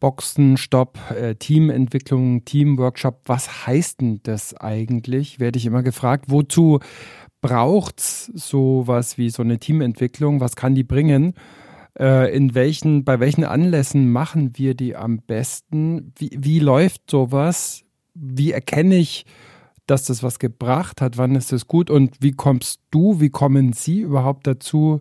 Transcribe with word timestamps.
Boxenstopp, 0.00 0.98
äh, 1.10 1.34
Teamentwicklung, 1.34 2.44
Teamworkshop. 2.44 3.22
Was 3.26 3.66
heißt 3.66 4.00
denn 4.00 4.20
das 4.22 4.54
eigentlich? 4.54 5.40
Werde 5.40 5.58
ich 5.58 5.66
immer 5.66 5.82
gefragt. 5.82 6.26
Wozu 6.28 6.80
braucht 7.40 8.00
es 8.00 8.26
sowas 8.26 9.18
wie 9.18 9.30
so 9.30 9.42
eine 9.42 9.58
Teamentwicklung? 9.58 10.40
Was 10.40 10.56
kann 10.56 10.74
die 10.74 10.84
bringen? 10.84 11.34
Äh, 11.98 12.34
in 12.34 12.54
welchen, 12.54 13.04
bei 13.04 13.20
welchen 13.20 13.44
Anlässen 13.44 14.10
machen 14.10 14.56
wir 14.56 14.74
die 14.74 14.94
am 14.94 15.18
besten? 15.18 16.12
Wie, 16.16 16.30
wie 16.38 16.60
läuft 16.60 17.10
sowas? 17.10 17.84
Wie 18.14 18.52
erkenne 18.52 18.96
ich, 18.96 19.26
dass 19.86 20.04
das 20.04 20.22
was 20.22 20.38
gebracht 20.38 21.00
hat? 21.00 21.18
Wann 21.18 21.34
ist 21.34 21.52
es 21.52 21.66
gut? 21.66 21.90
Und 21.90 22.16
wie 22.20 22.32
kommst 22.32 22.80
du, 22.90 23.20
wie 23.20 23.30
kommen 23.30 23.72
Sie 23.72 24.00
überhaupt 24.00 24.46
dazu, 24.46 25.00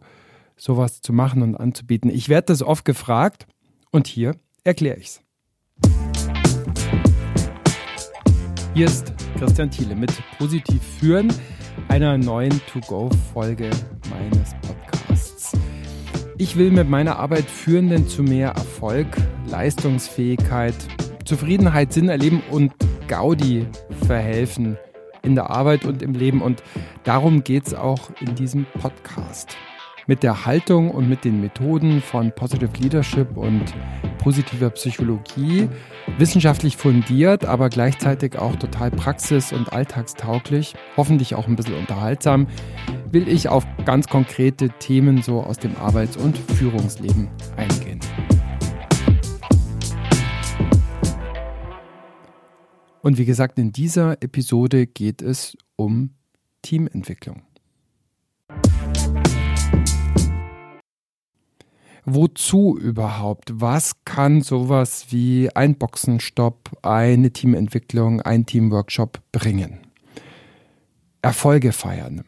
sowas 0.56 1.02
zu 1.02 1.14
machen 1.14 1.44
und 1.44 1.56
anzubieten? 1.56 2.10
Ich 2.10 2.30
werde 2.30 2.48
das 2.48 2.64
oft 2.64 2.86
gefragt 2.86 3.46
und 3.92 4.08
hier 4.08 4.34
erkläre 4.68 4.98
ich 4.98 5.08
es. 5.08 5.22
Hier 8.74 8.86
ist 8.86 9.14
Christian 9.40 9.72
Thiele 9.72 9.96
mit 9.96 10.12
Positiv 10.38 10.82
Führen, 11.00 11.34
einer 11.88 12.18
neuen 12.18 12.62
To-Go-Folge 12.68 13.70
meines 14.10 14.54
Podcasts. 14.62 15.54
Ich 16.38 16.58
will 16.58 16.70
mit 16.70 16.90
meiner 16.90 17.18
Arbeit 17.18 17.46
Führenden 17.46 18.08
zu 18.08 18.22
mehr 18.22 18.50
Erfolg, 18.50 19.08
Leistungsfähigkeit, 19.48 20.76
Zufriedenheit, 21.26 21.94
Sinn 21.94 22.10
erleben 22.10 22.44
und 22.52 22.74
Gaudi 23.08 23.66
verhelfen 24.06 24.78
in 25.24 25.36
der 25.36 25.50
Arbeit 25.50 25.86
und 25.86 26.02
im 26.02 26.14
Leben. 26.14 26.42
Und 26.42 26.62
darum 27.06 27.44
geht 27.44 27.68
es 27.68 27.74
auch 27.74 28.12
in 28.20 28.36
diesem 28.36 28.66
Podcast 28.80 29.56
mit 30.08 30.24
der 30.24 30.46
Haltung 30.46 30.90
und 30.90 31.10
mit 31.10 31.26
den 31.26 31.42
Methoden 31.42 32.02
von 32.02 32.32
Positive 32.32 32.72
Leadership 32.80 33.36
und 33.36 33.64
positiver 34.20 34.70
Psychologie, 34.70 35.68
wissenschaftlich 36.18 36.78
fundiert, 36.78 37.46
aber 37.46 37.70
gleichzeitig 37.70 38.38
auch 38.38 38.56
total 38.56 38.90
praxis- 38.90 39.52
und 39.52 39.72
alltagstauglich, 39.74 40.74
hoffentlich 40.96 41.36
auch 41.36 41.48
ein 41.48 41.58
bisschen 41.58 41.76
unterhaltsam, 41.76 42.48
will 43.12 43.28
ich 43.28 43.50
auf 43.50 43.66
ganz 43.86 44.08
konkrete 44.08 44.70
Themen 44.80 45.22
so 45.22 45.42
aus 45.42 45.58
dem 45.60 45.76
Arbeits- 45.76 46.18
und 46.18 46.38
Führungsleben 46.38 47.28
eingehen. 47.58 48.00
Und 53.02 53.18
wie 53.18 53.26
gesagt, 53.26 53.60
in 53.60 53.72
dieser 53.72 54.22
Episode 54.22 54.88
geht 54.88 55.22
es 55.22 55.58
um 55.76 56.12
Teamentwicklung. 56.62 57.44
Wozu 62.08 62.78
überhaupt? 62.78 63.52
Was 63.54 64.04
kann 64.06 64.42
sowas 64.42 65.08
wie 65.10 65.54
ein 65.54 65.76
Boxenstopp, 65.78 66.72
eine 66.82 67.32
Teamentwicklung, 67.32 68.22
ein 68.22 68.46
Teamworkshop 68.46 69.20
bringen? 69.32 69.80
Erfolge 71.22 71.74
feiern, 71.74 72.24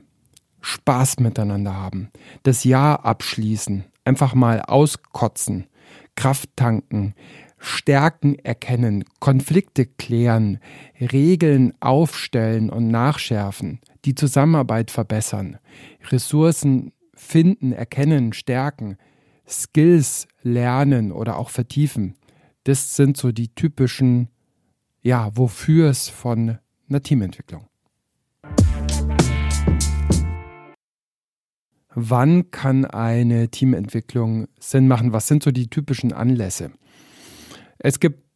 Spaß 0.61 1.19
miteinander 1.21 1.75
haben, 1.75 2.11
das 2.44 2.66
Jahr 2.66 3.05
abschließen, 3.05 3.86
einfach 4.03 4.36
mal 4.36 4.61
auskotzen, 4.61 5.67
Kraft 6.16 6.49
tanken, 6.58 7.16
Stärken 7.58 8.38
erkennen, 8.39 9.05
Konflikte 9.19 9.86
klären, 9.86 10.59
Regeln 10.99 11.73
aufstellen 11.80 12.69
und 12.69 12.89
nachschärfen, 12.89 13.80
die 14.05 14.16
Zusammenarbeit 14.16 14.91
verbessern, 14.91 15.58
Ressourcen 16.09 16.91
finden, 17.14 17.71
erkennen, 17.71 18.33
stärken, 18.33 18.97
Skills 19.50 20.28
lernen 20.42 21.11
oder 21.11 21.38
auch 21.38 21.50
vertiefen. 21.50 22.16
Das 22.64 22.95
sind 22.95 23.17
so 23.17 23.31
die 23.31 23.53
typischen, 23.55 24.30
ja, 25.02 25.36
wofür 25.36 25.89
es 25.89 26.08
von 26.09 26.59
einer 26.88 27.02
Teamentwicklung. 27.02 27.67
Wann 31.95 32.52
kann 32.52 32.86
eine 32.86 33.49
Teamentwicklung 33.49 34.48
Sinn 34.60 34.87
machen? 34.87 35.11
Was 35.11 35.27
sind 35.27 35.43
so 35.43 35.52
die 35.52 35.70
typischen 35.70 36.14
Anlässe? 36.14 36.71
Es 37.80 37.99
gibt 37.99 38.29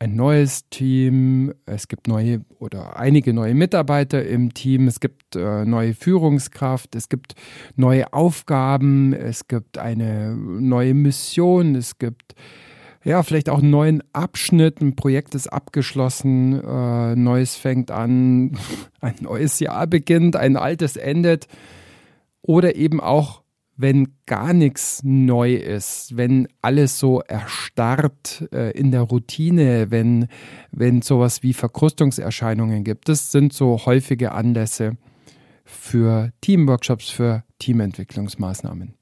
ein 0.00 0.16
neues 0.16 0.66
Team, 0.70 1.52
es 1.66 1.86
gibt 1.86 2.08
neue 2.08 2.40
oder 2.58 2.98
einige 2.98 3.34
neue 3.34 3.54
Mitarbeiter 3.54 4.26
im 4.26 4.54
Team, 4.54 4.88
es 4.88 4.98
gibt 4.98 5.36
äh, 5.36 5.66
neue 5.66 5.92
Führungskraft, 5.92 6.96
es 6.96 7.10
gibt 7.10 7.34
neue 7.76 8.10
Aufgaben, 8.14 9.12
es 9.12 9.46
gibt 9.46 9.76
eine 9.76 10.34
neue 10.34 10.94
Mission, 10.94 11.74
es 11.74 11.98
gibt 11.98 12.34
ja 13.04 13.22
vielleicht 13.22 13.50
auch 13.50 13.58
einen 13.58 13.70
neuen 13.70 14.02
Abschnitt, 14.14 14.80
ein 14.80 14.96
Projekt 14.96 15.34
ist 15.34 15.48
abgeschlossen, 15.48 16.58
äh, 16.64 17.14
neues 17.14 17.56
fängt 17.56 17.90
an, 17.90 18.56
ein 19.02 19.16
neues 19.20 19.60
Jahr 19.60 19.86
beginnt, 19.86 20.34
ein 20.34 20.56
altes 20.56 20.96
endet. 20.96 21.46
Oder 22.40 22.74
eben 22.74 23.00
auch 23.00 23.39
wenn 23.80 24.08
gar 24.26 24.52
nichts 24.52 25.00
neu 25.02 25.54
ist, 25.54 26.16
wenn 26.16 26.48
alles 26.60 26.98
so 26.98 27.20
erstarrt 27.20 28.46
äh, 28.52 28.72
in 28.72 28.90
der 28.90 29.00
Routine, 29.00 29.90
wenn, 29.90 30.28
wenn 30.70 31.00
sowas 31.00 31.42
wie 31.42 31.54
Verkrustungserscheinungen 31.54 32.84
gibt. 32.84 33.08
Das 33.08 33.32
sind 33.32 33.54
so 33.54 33.86
häufige 33.86 34.32
Anlässe 34.32 34.98
für 35.64 36.30
Teamworkshops, 36.42 37.08
für 37.08 37.42
Teamentwicklungsmaßnahmen. 37.58 38.94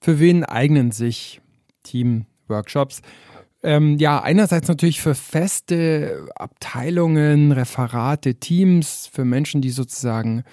Für 0.00 0.18
wen 0.18 0.44
eignen 0.44 0.90
sich 0.90 1.40
Teamworkshops? 1.84 3.00
Ähm, 3.62 3.98
ja, 3.98 4.22
einerseits 4.22 4.68
natürlich 4.68 5.00
für 5.00 5.14
feste 5.14 6.28
Abteilungen, 6.36 7.52
Referate, 7.52 8.36
Teams, 8.36 9.08
für 9.12 9.24
Menschen, 9.24 9.60
die 9.60 9.70
sozusagen 9.70 10.44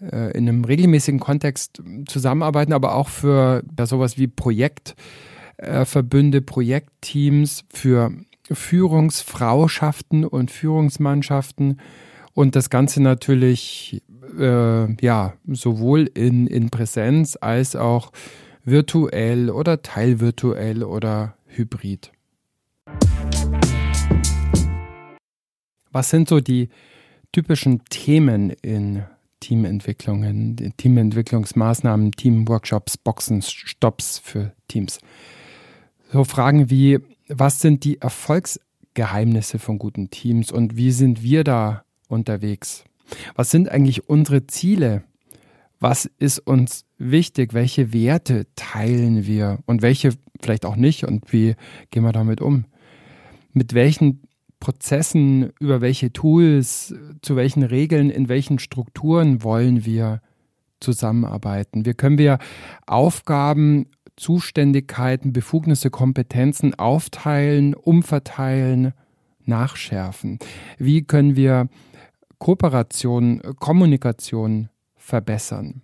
äh, 0.00 0.36
in 0.36 0.48
einem 0.48 0.64
regelmäßigen 0.64 1.20
Kontext 1.20 1.82
zusammenarbeiten, 2.06 2.72
aber 2.72 2.94
auch 2.94 3.08
für 3.08 3.62
ja, 3.76 3.86
sowas 3.86 4.18
wie 4.18 4.28
Projektverbünde, 4.28 6.38
äh, 6.38 6.42
Projektteams, 6.42 7.64
für 7.72 8.12
Führungsfrauschaften 8.50 10.24
und 10.24 10.50
Führungsmannschaften 10.50 11.80
und 12.34 12.56
das 12.56 12.70
Ganze 12.70 13.02
natürlich 13.02 14.02
äh, 14.38 14.94
ja 15.02 15.34
sowohl 15.46 16.10
in, 16.14 16.46
in 16.46 16.70
Präsenz 16.70 17.38
als 17.40 17.74
auch 17.74 18.12
virtuell 18.64 19.50
oder 19.50 19.82
teilvirtuell 19.82 20.82
oder 20.82 21.36
hybrid. 21.46 22.12
Was 25.94 26.10
sind 26.10 26.28
so 26.28 26.40
die 26.40 26.70
typischen 27.30 27.84
Themen 27.84 28.50
in 28.50 29.04
Teamentwicklungen, 29.38 30.74
Teamentwicklungsmaßnahmen, 30.76 32.10
Teamworkshops, 32.10 32.96
Boxen, 32.96 33.42
Stops 33.42 34.18
für 34.18 34.52
Teams? 34.66 34.98
So 36.12 36.24
Fragen 36.24 36.68
wie, 36.68 36.98
was 37.28 37.60
sind 37.60 37.84
die 37.84 38.00
Erfolgsgeheimnisse 38.00 39.60
von 39.60 39.78
guten 39.78 40.10
Teams 40.10 40.50
und 40.50 40.76
wie 40.76 40.90
sind 40.90 41.22
wir 41.22 41.44
da 41.44 41.84
unterwegs? 42.08 42.82
Was 43.36 43.52
sind 43.52 43.68
eigentlich 43.68 44.08
unsere 44.08 44.48
Ziele? 44.48 45.04
Was 45.78 46.10
ist 46.18 46.40
uns 46.40 46.86
wichtig? 46.98 47.54
Welche 47.54 47.92
Werte 47.92 48.48
teilen 48.56 49.26
wir 49.26 49.60
und 49.66 49.80
welche 49.80 50.10
vielleicht 50.42 50.66
auch 50.66 50.74
nicht 50.74 51.04
und 51.04 51.32
wie 51.32 51.54
gehen 51.92 52.02
wir 52.02 52.10
damit 52.10 52.40
um? 52.40 52.64
Mit 53.52 53.74
welchen 53.74 54.23
Prozessen, 54.64 55.52
über 55.60 55.82
welche 55.82 56.10
Tools, 56.10 56.94
zu 57.20 57.36
welchen 57.36 57.64
Regeln, 57.64 58.08
in 58.08 58.30
welchen 58.30 58.58
Strukturen 58.58 59.42
wollen 59.42 59.84
wir 59.84 60.22
zusammenarbeiten. 60.80 61.84
Wie 61.84 61.92
können 61.92 62.16
wir 62.16 62.38
Aufgaben, 62.86 63.90
Zuständigkeiten, 64.16 65.34
Befugnisse, 65.34 65.90
Kompetenzen 65.90 66.74
aufteilen, 66.76 67.74
umverteilen, 67.74 68.94
nachschärfen? 69.44 70.38
Wie 70.78 71.02
können 71.02 71.36
wir 71.36 71.68
Kooperation, 72.38 73.42
Kommunikation 73.60 74.70
verbessern? 74.96 75.82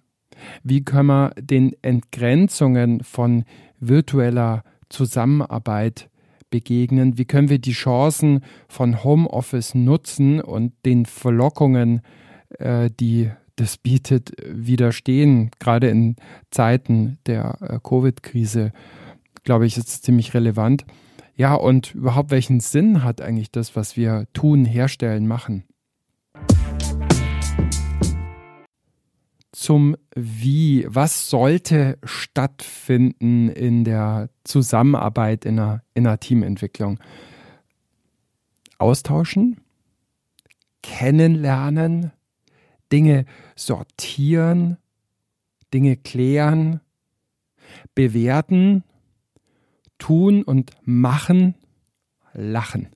Wie 0.62 0.84
können 0.84 1.08
wir 1.08 1.32
den 1.38 1.76
Entgrenzungen 1.82 3.04
von 3.04 3.44
virtueller 3.78 4.62
Zusammenarbeit 4.88 6.09
begegnen? 6.50 7.18
Wie 7.18 7.24
können 7.24 7.48
wir 7.48 7.58
die 7.58 7.72
Chancen 7.72 8.44
von 8.68 9.02
Homeoffice 9.02 9.74
nutzen 9.74 10.40
und 10.40 10.72
den 10.84 11.06
Verlockungen, 11.06 12.02
äh, 12.58 12.90
die 12.98 13.30
das 13.56 13.78
bietet, 13.78 14.32
widerstehen? 14.44 15.50
Gerade 15.58 15.88
in 15.88 16.16
Zeiten 16.50 17.18
der 17.26 17.58
äh, 17.60 17.78
Covid-Krise, 17.82 18.72
glaube 19.44 19.66
ich, 19.66 19.76
ist 19.76 19.88
es 19.88 20.02
ziemlich 20.02 20.34
relevant. 20.34 20.84
Ja, 21.36 21.54
und 21.54 21.94
überhaupt 21.94 22.30
welchen 22.30 22.60
Sinn 22.60 23.02
hat 23.02 23.20
eigentlich 23.20 23.50
das, 23.50 23.74
was 23.74 23.96
wir 23.96 24.26
tun, 24.34 24.66
herstellen, 24.66 25.26
machen? 25.26 25.64
Zum 29.60 29.94
Wie. 30.14 30.86
Was 30.88 31.28
sollte 31.28 31.98
stattfinden 32.02 33.50
in 33.50 33.84
der 33.84 34.30
Zusammenarbeit 34.42 35.44
in 35.44 35.58
einer, 35.58 35.82
in 35.92 36.06
einer 36.06 36.18
Teamentwicklung? 36.18 36.98
Austauschen, 38.78 39.60
kennenlernen, 40.82 42.10
Dinge 42.90 43.26
sortieren, 43.54 44.78
Dinge 45.74 45.98
klären, 45.98 46.80
bewerten, 47.94 48.82
tun 49.98 50.42
und 50.42 50.70
machen, 50.86 51.54
lachen. 52.32 52.88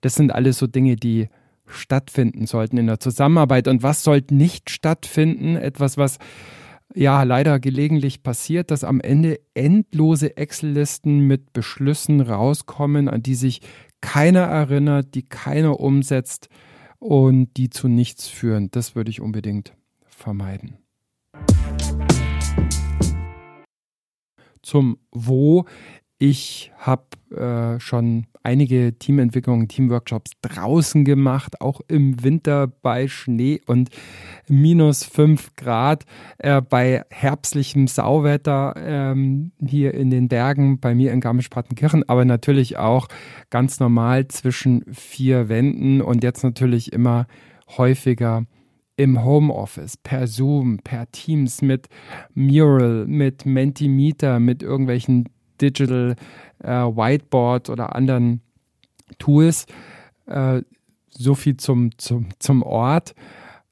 Das 0.00 0.16
sind 0.16 0.32
alles 0.32 0.58
so 0.58 0.66
Dinge, 0.66 0.96
die 0.96 1.28
stattfinden 1.68 2.46
sollten 2.46 2.78
in 2.78 2.86
der 2.86 3.00
Zusammenarbeit. 3.00 3.68
Und 3.68 3.82
was 3.82 4.02
sollte 4.02 4.34
nicht 4.34 4.70
stattfinden? 4.70 5.56
Etwas, 5.56 5.96
was 5.96 6.18
ja 6.94 7.22
leider 7.22 7.60
gelegentlich 7.60 8.22
passiert, 8.22 8.70
dass 8.70 8.84
am 8.84 9.00
Ende 9.00 9.40
endlose 9.54 10.36
Excel-Listen 10.36 11.20
mit 11.20 11.52
Beschlüssen 11.52 12.20
rauskommen, 12.20 13.08
an 13.08 13.22
die 13.22 13.34
sich 13.34 13.60
keiner 14.00 14.42
erinnert, 14.42 15.14
die 15.14 15.22
keiner 15.22 15.80
umsetzt 15.80 16.48
und 16.98 17.56
die 17.56 17.70
zu 17.70 17.88
nichts 17.88 18.28
führen. 18.28 18.70
Das 18.70 18.94
würde 18.94 19.10
ich 19.10 19.20
unbedingt 19.20 19.74
vermeiden. 20.06 20.78
Zum 24.62 24.98
Wo. 25.12 25.64
Ich 26.20 26.72
habe 26.78 27.04
äh, 27.30 27.78
schon 27.78 28.26
einige 28.42 28.98
Teamentwicklungen, 28.98 29.68
Teamworkshops 29.68 30.32
draußen 30.42 31.04
gemacht, 31.04 31.60
auch 31.60 31.80
im 31.86 32.24
Winter 32.24 32.66
bei 32.66 33.06
Schnee 33.06 33.60
und 33.66 33.90
minus 34.48 35.04
fünf 35.04 35.54
Grad, 35.54 36.06
äh, 36.38 36.60
bei 36.60 37.04
herbstlichem 37.10 37.86
Sauwetter 37.86 38.74
ähm, 38.78 39.52
hier 39.64 39.94
in 39.94 40.10
den 40.10 40.28
Bergen 40.28 40.80
bei 40.80 40.92
mir 40.94 41.12
in 41.12 41.20
Garmisch-Partenkirchen, 41.20 42.08
aber 42.08 42.24
natürlich 42.24 42.78
auch 42.78 43.06
ganz 43.50 43.78
normal 43.78 44.26
zwischen 44.26 44.84
vier 44.92 45.48
Wänden 45.48 46.00
und 46.00 46.24
jetzt 46.24 46.42
natürlich 46.42 46.92
immer 46.92 47.26
häufiger 47.76 48.44
im 48.96 49.24
Homeoffice, 49.24 49.96
per 49.96 50.26
Zoom, 50.26 50.78
per 50.78 51.08
Teams, 51.12 51.62
mit 51.62 51.88
Mural, 52.34 53.06
mit 53.06 53.46
Mentimeter, 53.46 54.40
mit 54.40 54.64
irgendwelchen 54.64 55.28
Digital 55.60 56.16
äh, 56.62 56.68
Whiteboard 56.68 57.70
oder 57.70 57.94
anderen 57.94 58.40
Tools. 59.18 59.66
Äh, 60.26 60.62
so 61.10 61.34
viel 61.34 61.56
zum, 61.56 61.96
zum, 61.98 62.28
zum 62.38 62.62
Ort. 62.62 63.14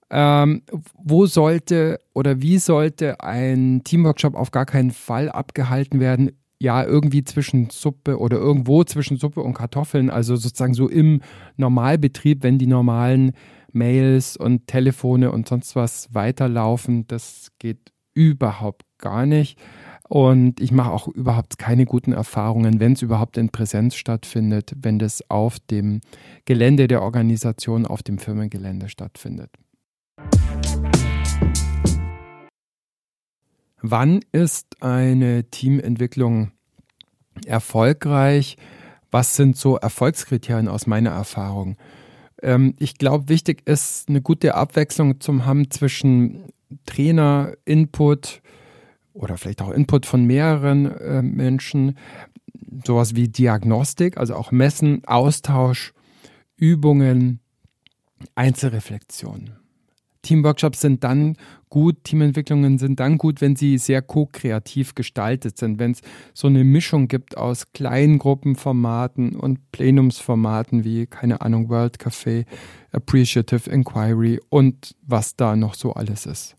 Ähm, 0.09 0.62
wo 0.94 1.27
sollte 1.27 1.99
oder 2.15 2.41
wie 2.41 2.59
sollte 2.59 3.21
ein 3.21 3.83
Teamworkshop 3.83 4.35
auf 4.35 4.53
gar 4.53 4.67
keinen 4.67 4.93
Fall 4.93 5.29
abgehalten 5.29 5.99
werden? 6.00 6.33
Ja, 6.59 6.85
irgendwie 6.85 7.23
zwischen 7.25 7.69
Suppe 7.71 8.19
oder 8.19 8.39
irgendwo 8.39 8.82
zwischen 8.85 9.19
Suppe 9.19 9.43
und 9.43 9.55
Kartoffeln, 9.55 10.09
also 10.09 10.37
sozusagen 10.37 10.73
so 10.75 10.89
im 10.89 11.21
Normalbetrieb, 11.56 12.43
wenn 12.43 12.59
die 12.59 12.67
normalen 12.67 13.32
Mails 13.73 14.37
und 14.37 14.67
Telefone 14.67 15.32
und 15.32 15.49
sonst 15.49 15.77
was 15.77 16.15
weiterlaufen. 16.15 17.06
Das 17.09 17.49
geht 17.59 17.93
überhaupt 18.15 18.87
gar 18.99 19.27
nicht. 19.27 19.59
Und 20.08 20.61
ich 20.61 20.70
mache 20.70 20.93
auch 20.93 21.08
überhaupt 21.08 21.58
keine 21.58 21.85
guten 21.85 22.12
Erfahrungen, 22.12 22.79
wenn 22.79 22.93
es 22.93 23.03
überhaupt 23.03 23.37
in 23.37 23.50
Präsenz 23.50 23.97
stattfindet, 23.97 24.73
wenn 24.81 24.99
das 24.99 25.29
auf 25.31 25.58
dem 25.58 26.00
Gelände 26.44 26.87
der 26.87 27.03
Organisation, 27.03 27.87
auf 27.87 28.03
dem 28.03 28.19
Firmengelände 28.19 28.88
stattfindet. 28.88 29.50
Wann 33.82 34.20
ist 34.32 34.81
eine 34.81 35.44
Teamentwicklung 35.50 36.53
erfolgreich? 37.44 38.56
Was 39.11 39.37
sind 39.37 39.56
so 39.56 39.76
Erfolgskriterien 39.76 40.69
aus 40.69 40.87
meiner 40.87 41.11
Erfahrung? 41.11 41.76
Ähm, 42.43 42.75
ich 42.79 42.99
glaube, 42.99 43.29
wichtig 43.29 43.67
ist, 43.67 44.08
eine 44.08 44.23
gute 44.23 44.55
Abwechslung 44.55 45.20
zu 45.20 45.44
haben 45.44 45.70
zwischen 45.70 46.44
Trainer, 46.85 47.53
Input, 47.64 48.41
oder 49.17 49.37
vielleicht 49.39 49.63
auch 49.63 49.71
Input 49.71 50.07
von 50.07 50.25
mehreren 50.25 50.87
äh, 50.87 51.23
Menschen, 51.23 51.97
sowas 52.85 53.17
wie 53.17 53.29
Diagnostik, 53.29 54.19
also 54.19 54.35
auch 54.35 54.53
Messen, 54.53 55.03
Austausch, 55.07 55.93
Übungen, 56.57 57.41
Einzelreflexion. 58.35 59.53
Teamworkshops 60.23 60.81
sind 60.81 61.05
dann 61.05 61.37
gut, 61.71 62.03
Teamentwicklungen 62.05 62.79
sind 62.79 62.99
dann 62.99 63.17
gut, 63.17 63.41
wenn 63.41 63.55
sie 63.55 63.79
sehr 63.79 64.03
ko-kreativ 64.03 64.95
gestaltet 64.95 65.57
sind, 65.57 65.79
wenn 65.79 65.93
es 65.93 66.01
so 66.35 66.49
eine 66.49 66.65
Mischung 66.65 67.07
gibt 67.07 67.37
aus 67.37 67.73
kleinen 67.73 68.19
Gruppenformaten 68.19 69.37
und 69.37 69.71
Plenumsformaten 69.71 70.85
wie, 70.85 71.07
keine 71.07 71.43
Ahnung, 71.43 71.69
World 71.69 71.99
Café, 71.99 72.45
Appreciative 72.91 73.71
Inquiry 73.71 74.41
und 74.49 74.97
was 75.03 75.37
da 75.37 75.55
noch 75.55 75.75
so 75.75 75.93
alles 75.93 76.27
ist. 76.27 76.57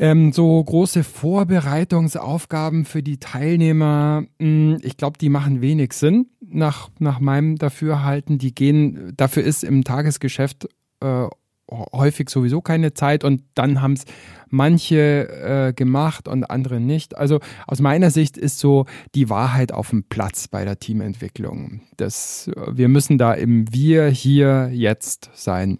Ähm, 0.00 0.32
so 0.32 0.64
große 0.64 1.04
Vorbereitungsaufgaben 1.04 2.86
für 2.86 3.02
die 3.02 3.18
Teilnehmer, 3.18 4.24
mh, 4.38 4.46
hm, 4.46 4.78
ich 4.82 4.96
glaube, 4.96 5.18
die 5.18 5.28
machen 5.28 5.60
wenig 5.60 5.92
Sinn 5.92 6.30
nach, 6.40 6.88
nach 6.98 7.20
meinem 7.20 7.56
Dafürhalten. 7.56 8.38
Die 8.38 8.54
gehen, 8.54 9.12
dafür 9.18 9.42
ist 9.42 9.62
im 9.62 9.84
Tagesgeschäft 9.84 10.68
äh, 11.00 11.26
häufig 11.70 12.30
sowieso 12.30 12.62
keine 12.62 12.94
Zeit 12.94 13.24
und 13.24 13.42
dann 13.54 13.82
haben 13.82 13.92
es 13.92 14.04
manche 14.48 15.28
äh, 15.28 15.72
gemacht 15.74 16.28
und 16.28 16.44
andere 16.44 16.80
nicht. 16.80 17.18
Also 17.18 17.40
aus 17.66 17.80
meiner 17.80 18.10
Sicht 18.10 18.38
ist 18.38 18.58
so 18.58 18.86
die 19.14 19.28
Wahrheit 19.28 19.70
auf 19.70 19.90
dem 19.90 20.04
Platz 20.04 20.48
bei 20.48 20.64
der 20.64 20.78
Teamentwicklung. 20.78 21.82
Das, 21.98 22.50
wir 22.56 22.88
müssen 22.88 23.18
da 23.18 23.34
im 23.34 23.70
Wir, 23.70 24.08
hier, 24.08 24.70
jetzt 24.72 25.30
sein 25.34 25.78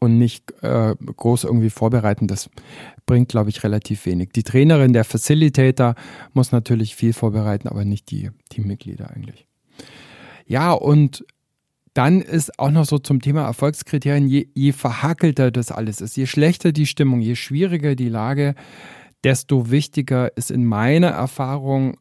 und 0.00 0.18
nicht 0.18 0.52
äh, 0.62 0.94
groß 0.94 1.44
irgendwie 1.44 1.70
vorbereiten, 1.70 2.28
das 2.28 2.50
bringt, 3.06 3.28
glaube 3.28 3.50
ich, 3.50 3.64
relativ 3.64 4.06
wenig. 4.06 4.30
Die 4.30 4.42
Trainerin, 4.42 4.92
der 4.92 5.04
Facilitator 5.04 5.94
muss 6.32 6.52
natürlich 6.52 6.94
viel 6.94 7.12
vorbereiten, 7.12 7.68
aber 7.68 7.84
nicht 7.84 8.10
die 8.10 8.30
Teammitglieder 8.48 9.10
eigentlich. 9.10 9.46
Ja, 10.46 10.72
und 10.72 11.24
dann 11.94 12.20
ist 12.20 12.58
auch 12.60 12.70
noch 12.70 12.84
so 12.84 12.98
zum 12.98 13.20
Thema 13.20 13.44
Erfolgskriterien, 13.44 14.28
je, 14.28 14.46
je 14.54 14.72
verhackelter 14.72 15.50
das 15.50 15.72
alles 15.72 16.00
ist, 16.00 16.16
je 16.16 16.26
schlechter 16.26 16.70
die 16.70 16.86
Stimmung, 16.86 17.20
je 17.20 17.34
schwieriger 17.34 17.96
die 17.96 18.08
Lage, 18.08 18.54
desto 19.24 19.70
wichtiger 19.70 20.36
ist 20.36 20.52
in 20.52 20.64
meiner 20.64 21.08
Erfahrung 21.08 21.96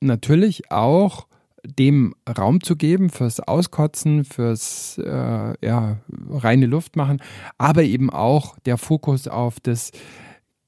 natürlich 0.00 0.70
auch 0.70 1.27
dem 1.64 2.14
Raum 2.28 2.62
zu 2.62 2.76
geben 2.76 3.10
fürs 3.10 3.40
Auskotzen, 3.40 4.24
fürs 4.24 4.98
äh, 4.98 5.54
ja, 5.66 5.98
reine 6.30 6.66
Luft 6.66 6.96
machen, 6.96 7.20
aber 7.56 7.82
eben 7.82 8.10
auch 8.10 8.58
der 8.60 8.78
Fokus 8.78 9.28
auf 9.28 9.60
das 9.60 9.90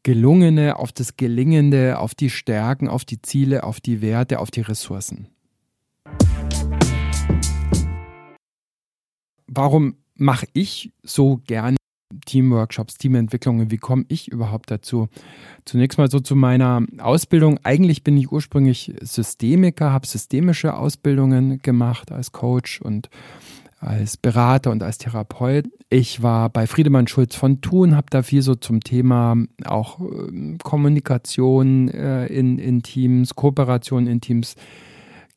Gelungene, 0.02 0.78
auf 0.78 0.92
das 0.92 1.16
Gelingende, 1.16 1.98
auf 1.98 2.14
die 2.14 2.30
Stärken, 2.30 2.88
auf 2.88 3.04
die 3.04 3.20
Ziele, 3.20 3.64
auf 3.64 3.80
die 3.80 4.00
Werte, 4.00 4.38
auf 4.38 4.50
die 4.50 4.62
Ressourcen. 4.62 5.28
Warum 9.46 9.96
mache 10.14 10.46
ich 10.52 10.92
so 11.02 11.40
gerne 11.46 11.76
Teamworkshops, 12.20 12.98
Teamentwicklungen. 12.98 13.70
Wie 13.70 13.78
komme 13.78 14.04
ich 14.08 14.28
überhaupt 14.28 14.70
dazu? 14.70 15.08
Zunächst 15.64 15.98
mal 15.98 16.10
so 16.10 16.20
zu 16.20 16.36
meiner 16.36 16.84
Ausbildung. 16.98 17.58
Eigentlich 17.62 18.04
bin 18.04 18.16
ich 18.16 18.30
ursprünglich 18.30 18.94
Systemiker, 19.00 19.92
habe 19.92 20.06
systemische 20.06 20.74
Ausbildungen 20.74 21.60
gemacht 21.62 22.12
als 22.12 22.32
Coach 22.32 22.80
und 22.80 23.10
als 23.80 24.16
Berater 24.16 24.70
und 24.70 24.82
als 24.82 24.98
Therapeut. 24.98 25.66
Ich 25.88 26.22
war 26.22 26.50
bei 26.50 26.66
Friedemann 26.66 27.06
Schulz 27.06 27.34
von 27.34 27.62
Thun, 27.62 27.96
habe 27.96 28.08
da 28.10 28.22
viel 28.22 28.42
so 28.42 28.54
zum 28.54 28.80
Thema 28.80 29.36
auch 29.64 30.00
äh, 30.00 30.56
Kommunikation 30.62 31.88
äh, 31.88 32.26
in, 32.26 32.58
in 32.58 32.82
Teams, 32.82 33.34
Kooperation 33.34 34.06
in 34.06 34.20
Teams 34.20 34.54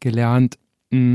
gelernt 0.02 0.58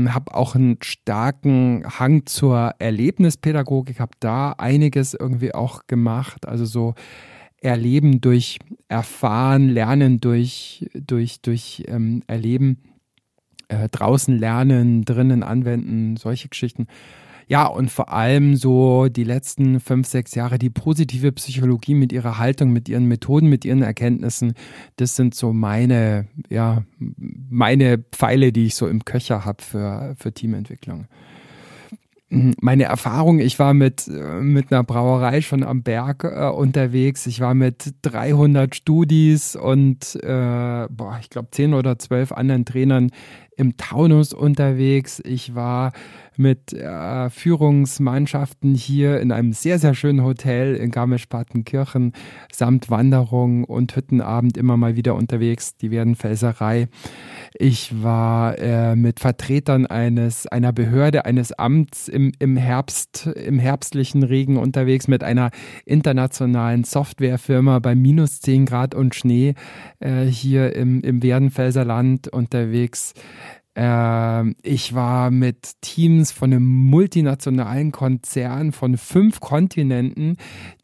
habe 0.09 0.33
auch 0.33 0.55
einen 0.55 0.77
starken 0.81 1.83
Hang 1.99 2.25
zur 2.25 2.75
Erlebnispädagogik, 2.79 3.99
habe 3.99 4.11
da 4.19 4.51
einiges 4.57 5.13
irgendwie 5.13 5.53
auch 5.53 5.87
gemacht. 5.87 6.47
Also 6.47 6.65
so 6.65 6.95
Erleben 7.61 8.21
durch 8.21 8.59
Erfahren, 8.87 9.69
Lernen 9.69 10.19
durch, 10.19 10.89
durch, 10.93 11.41
durch 11.41 11.83
ähm, 11.87 12.23
Erleben, 12.27 12.77
äh, 13.67 13.89
draußen 13.89 14.37
lernen, 14.37 15.05
drinnen 15.05 15.43
anwenden, 15.43 16.17
solche 16.17 16.49
Geschichten. 16.49 16.87
Ja, 17.49 17.65
und 17.65 17.89
vor 17.89 18.13
allem 18.13 18.55
so 18.55 19.07
die 19.07 19.23
letzten 19.23 19.79
fünf, 19.79 20.07
sechs 20.07 20.35
Jahre 20.35 20.59
die 20.59 20.69
positive 20.69 21.31
Psychologie 21.31 21.95
mit 21.95 22.13
ihrer 22.13 22.37
Haltung, 22.37 22.71
mit 22.71 22.87
ihren 22.87 23.05
Methoden, 23.05 23.49
mit 23.49 23.65
ihren 23.65 23.81
Erkenntnissen, 23.81 24.53
das 24.97 25.15
sind 25.15 25.33
so 25.33 25.51
meine, 25.51 26.27
ja, 26.49 26.83
meine 27.49 27.97
Pfeile, 27.97 28.51
die 28.51 28.67
ich 28.67 28.75
so 28.75 28.87
im 28.87 29.03
Köcher 29.03 29.45
habe 29.45 29.63
für, 29.63 30.15
für 30.19 30.31
Teamentwicklung. 30.31 31.07
meine 32.29 32.83
Erfahrung, 32.83 33.39
ich 33.39 33.57
war 33.57 33.73
mit, 33.73 34.07
äh, 34.07 34.41
mit 34.41 34.71
einer 34.71 34.83
Brauerei 34.83 35.41
schon 35.41 35.63
am 35.63 35.81
Berg 35.81 36.25
äh, 36.25 36.49
unterwegs. 36.49 37.25
Ich 37.25 37.39
war 37.39 37.55
mit 37.55 37.95
300 38.03 38.75
Studis 38.75 39.55
und 39.55 40.15
äh, 40.21 40.87
boah, 40.87 41.17
ich 41.19 41.31
glaube 41.31 41.47
10 41.49 41.73
oder 41.73 41.97
12 41.97 42.31
anderen 42.31 42.65
Trainern 42.65 43.09
im 43.57 43.75
Taunus 43.77 44.33
unterwegs. 44.33 45.19
Ich 45.25 45.55
war 45.55 45.91
mit 46.39 46.71
äh, 46.71 47.29
Führungsmannschaften 47.29 48.73
hier 48.73 49.19
in 49.19 49.33
einem 49.33 49.51
sehr, 49.51 49.77
sehr 49.77 49.93
schönen 49.93 50.23
Hotel 50.23 50.75
in 50.75 50.89
Garmisch-Partenkirchen 50.89 52.13
samt 52.51 52.89
Wanderung 52.89 53.65
und 53.65 53.93
Hüttenabend 53.95 54.57
immer 54.57 54.77
mal 54.77 54.95
wieder 54.95 55.15
unterwegs, 55.15 55.75
die 55.75 55.91
Werdenfelserei. 55.91 56.87
Ich 57.53 58.01
war 58.01 58.57
äh, 58.57 58.95
mit 58.95 59.19
Vertretern 59.19 59.85
eines, 59.85 60.47
einer 60.47 60.71
Behörde, 60.71 61.25
eines 61.25 61.51
Amts 61.51 62.07
im, 62.07 62.31
im 62.39 62.55
Herbst, 62.55 63.27
im 63.27 63.59
herbstlichen 63.59 64.23
Regen 64.23 64.57
unterwegs, 64.57 65.09
mit 65.09 65.23
einer 65.23 65.51
internationalen 65.85 66.85
Softwarefirma 66.85 67.79
bei 67.79 67.95
minus 67.95 68.39
10 68.39 68.65
Grad 68.65 68.95
und 68.95 69.13
Schnee 69.13 69.55
äh, 69.99 70.23
hier 70.23 70.73
im, 70.73 71.01
im 71.01 71.21
Werdenfelser 71.21 71.83
Land 71.83 72.29
unterwegs. 72.29 73.13
Ähm, 73.81 74.57
ich 74.61 74.93
war 74.93 75.31
mit 75.31 75.79
Teams 75.79 76.33
von 76.33 76.51
einem 76.51 76.65
multinationalen 76.67 77.93
Konzern 77.93 78.73
von 78.73 78.97
fünf 78.97 79.39
Kontinenten, 79.39 80.35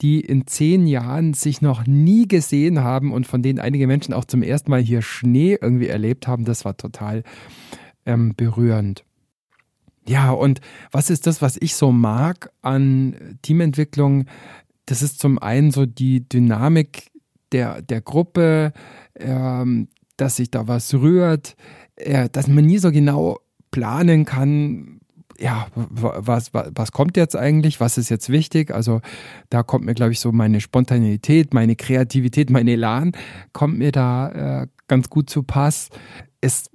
die 0.01 0.21
in 0.21 0.47
zehn 0.47 0.87
Jahren 0.87 1.33
sich 1.33 1.61
noch 1.61 1.85
nie 1.85 2.25
gesehen 2.25 2.85
haben 2.85 3.11
und 3.11 3.27
von 3.27 3.41
denen 3.41 3.59
einige 3.59 3.85
Menschen 3.85 4.13
auch 4.13 4.23
zum 4.23 4.41
ersten 4.41 4.71
Mal 4.71 4.79
hier 4.79 5.01
Schnee 5.01 5.57
irgendwie 5.61 5.89
erlebt 5.89 6.25
haben. 6.25 6.45
Das 6.45 6.63
war 6.63 6.77
total 6.77 7.23
ähm, 8.05 8.33
berührend. 8.37 9.03
Ja, 10.07 10.31
und 10.31 10.61
was 10.89 11.09
ist 11.09 11.27
das, 11.27 11.41
was 11.41 11.57
ich 11.59 11.75
so 11.75 11.91
mag 11.91 12.49
an 12.61 13.37
Teamentwicklung? 13.41 14.27
Das 14.85 15.01
ist 15.01 15.19
zum 15.19 15.37
einen 15.37 15.71
so 15.71 15.85
die 15.85 16.29
Dynamik 16.29 17.11
der, 17.51 17.81
der 17.81 17.99
Gruppe, 17.99 18.71
ähm, 19.19 19.89
dass 20.15 20.37
sich 20.37 20.49
da 20.49 20.69
was 20.69 20.93
rührt, 20.93 21.57
äh, 21.97 22.29
dass 22.31 22.47
man 22.47 22.65
nie 22.65 22.77
so 22.77 22.91
genau 22.91 23.39
planen 23.71 24.25
kann, 24.25 24.99
ja, 25.37 25.67
was, 25.75 26.53
was, 26.53 26.71
was 26.73 26.91
kommt 26.91 27.17
jetzt 27.17 27.35
eigentlich, 27.35 27.79
was 27.79 27.97
ist 27.97 28.09
jetzt 28.09 28.29
wichtig? 28.29 28.73
Also 28.73 29.01
da 29.49 29.63
kommt 29.63 29.85
mir, 29.85 29.93
glaube 29.93 30.13
ich, 30.13 30.19
so 30.19 30.31
meine 30.31 30.61
Spontanität, 30.61 31.53
meine 31.53 31.75
Kreativität, 31.75 32.49
mein 32.49 32.67
Elan, 32.67 33.11
kommt 33.51 33.77
mir 33.77 33.91
da 33.91 34.61
äh, 34.61 34.67
ganz 34.87 35.09
gut 35.09 35.29
zu 35.29 35.43
Pass. 35.43 35.89
Es 36.41 36.69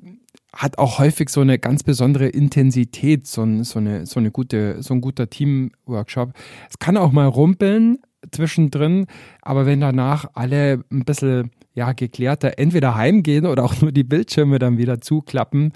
hat 0.53 0.79
auch 0.79 0.99
häufig 0.99 1.31
so 1.31 1.41
eine 1.41 1.59
ganz 1.59 1.83
besondere 1.83 2.29
Intensität, 2.29 3.27
so, 3.27 3.43
ein, 3.43 3.65
so, 3.65 3.79
eine, 3.79 4.05
so, 4.07 4.21
eine 4.21 4.31
gute, 4.31 4.83
so 4.83 4.95
ein 4.95 5.01
guter 5.01 5.31
Teamworkshop. 5.31 6.35
Es 6.69 6.79
kann 6.79 6.97
auch 6.97 7.13
mal 7.13 7.27
rumpeln 7.27 7.99
zwischendrin, 8.31 9.07
aber 9.41 9.65
wenn 9.65 9.81
danach 9.81 10.27
alle 10.35 10.85
ein 10.91 11.05
bisschen 11.05 11.51
ja, 11.75 11.93
geklärter 11.93 12.59
entweder 12.59 12.95
heimgehen 12.95 13.47
oder 13.47 13.65
auch 13.65 13.81
nur 13.81 13.93
die 13.93 14.05
Bildschirme 14.05 14.59
dann 14.59 14.79
wieder 14.79 15.01
zuklappen, 15.01 15.73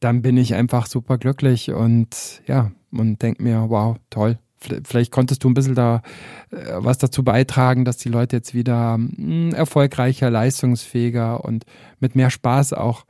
dann 0.00 0.22
bin 0.22 0.36
ich 0.36 0.54
einfach 0.54 0.86
super 0.86 1.18
glücklich 1.18 1.70
und 1.70 2.42
ja, 2.46 2.72
und 2.90 3.22
denke 3.22 3.42
mir, 3.42 3.66
wow, 3.68 3.96
toll. 4.08 4.38
Vielleicht 4.84 5.10
konntest 5.10 5.42
du 5.42 5.48
ein 5.48 5.54
bisschen 5.54 5.74
da 5.74 6.02
äh, 6.50 6.56
was 6.76 6.98
dazu 6.98 7.24
beitragen, 7.24 7.86
dass 7.86 7.96
die 7.96 8.10
Leute 8.10 8.36
jetzt 8.36 8.52
wieder 8.52 8.98
mh, 8.98 9.08
hm, 9.16 9.54
erfolgreicher, 9.54 10.28
leistungsfähiger 10.28 11.42
und 11.44 11.64
mit 11.98 12.14
mehr 12.14 12.28
Spaß 12.28 12.74
auch 12.74 13.06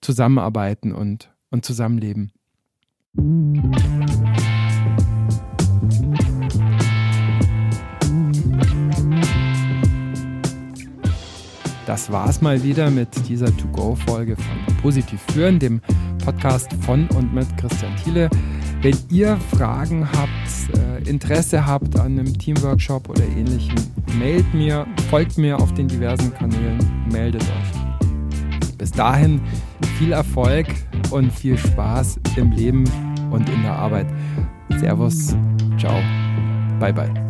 zusammenarbeiten 0.00 0.92
und, 0.92 1.30
und 1.50 1.64
zusammenleben. 1.64 2.30
Das 11.86 12.10
war's 12.10 12.40
mal 12.40 12.62
wieder 12.62 12.90
mit 12.90 13.08
dieser 13.28 13.54
To-Go-Folge 13.54 14.36
von 14.36 14.76
Positiv 14.76 15.20
Führen, 15.32 15.58
dem 15.58 15.82
Podcast 16.24 16.72
von 16.80 17.06
und 17.08 17.34
mit 17.34 17.46
Christian 17.58 17.94
Thiele. 17.96 18.30
Wenn 18.80 18.96
ihr 19.10 19.36
Fragen 19.54 20.08
habt, 20.10 20.78
äh, 20.78 21.08
Interesse 21.08 21.66
habt 21.66 21.98
an 21.98 22.18
einem 22.18 22.38
Teamworkshop 22.38 23.08
oder 23.08 23.24
ähnlichem, 23.24 23.76
meldet 24.18 24.52
mir, 24.54 24.86
folgt 25.10 25.36
mir 25.38 25.58
auf 25.58 25.72
den 25.74 25.88
diversen 25.88 26.32
Kanälen, 26.34 26.78
meldet 27.10 27.42
euch. 27.42 28.76
Bis 28.78 28.90
dahin 28.90 29.40
viel 29.98 30.12
Erfolg 30.12 30.66
und 31.10 31.32
viel 31.32 31.56
Spaß 31.56 32.18
im 32.36 32.50
Leben 32.52 32.84
und 33.30 33.48
in 33.48 33.62
der 33.62 33.72
Arbeit. 33.72 34.06
Servus, 34.78 35.36
ciao, 35.78 36.00
bye 36.78 36.92
bye. 36.92 37.23